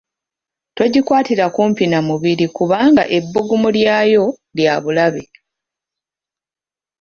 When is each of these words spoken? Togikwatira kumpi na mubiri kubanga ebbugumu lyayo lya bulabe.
Togikwatira 0.77 1.45
kumpi 1.55 1.83
na 1.91 1.99
mubiri 2.07 2.45
kubanga 2.55 3.03
ebbugumu 3.17 3.69
lyayo 3.77 4.25
lya 4.57 4.75
bulabe. 4.83 5.23